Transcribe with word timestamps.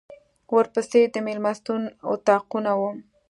ورپسې 0.55 1.01
د 1.13 1.15
مېلمستون 1.27 1.81
اطاقونه 2.13 2.71
و. 2.79 2.81